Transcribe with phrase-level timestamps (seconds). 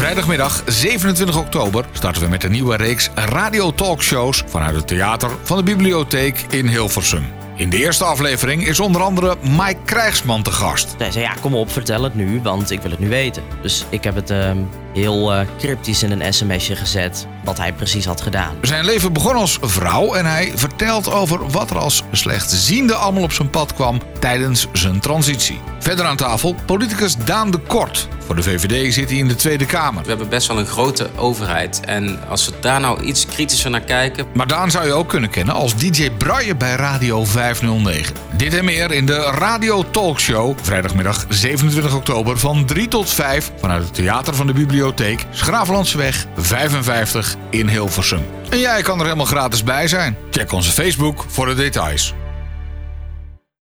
[0.00, 5.56] Vrijdagmiddag 27 oktober starten we met een nieuwe reeks radio talkshows vanuit het theater van
[5.56, 7.24] de bibliotheek in Hilversum.
[7.56, 10.94] In de eerste aflevering is onder andere Mike Krijgsman te gast.
[10.98, 13.42] Hij zei, ja, kom op, vertel het nu, want ik wil het nu weten.
[13.62, 14.58] Dus ik heb het ehm,
[14.92, 18.54] heel uh, cryptisch in een sms'je gezet wat hij precies had gedaan.
[18.62, 23.32] Zijn leven begon als vrouw en hij vertelt over wat er als slechtziende allemaal op
[23.32, 25.60] zijn pad kwam tijdens zijn transitie.
[25.78, 28.08] Verder aan tafel politicus Daan de Kort.
[28.26, 30.02] Voor de VVD zit hij in de Tweede Kamer.
[30.02, 31.80] We hebben best wel een grote overheid.
[31.80, 34.26] En als we daar nou iets kritischer naar kijken.
[34.34, 38.14] Maar Daan zou je ook kunnen kennen als DJ Braille bij Radio 509.
[38.36, 40.58] Dit en meer in de Radio Talkshow.
[40.62, 44.79] Vrijdagmiddag 27 oktober van 3 tot 5 vanuit het Theater van de Bibliotheek.
[45.30, 48.22] Schravenlandsweg 55 in Hilversum.
[48.50, 50.16] En jij kan er helemaal gratis bij zijn.
[50.30, 52.14] Check onze Facebook voor de details.